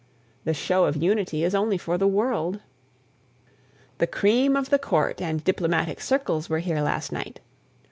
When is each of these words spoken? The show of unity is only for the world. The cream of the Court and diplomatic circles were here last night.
The 0.45 0.55
show 0.55 0.85
of 0.85 0.95
unity 0.95 1.43
is 1.43 1.53
only 1.53 1.77
for 1.77 1.95
the 1.95 2.07
world. 2.07 2.59
The 3.99 4.07
cream 4.07 4.55
of 4.55 4.71
the 4.71 4.79
Court 4.79 5.21
and 5.21 5.43
diplomatic 5.43 6.01
circles 6.01 6.49
were 6.49 6.57
here 6.57 6.81
last 6.81 7.11
night. 7.11 7.39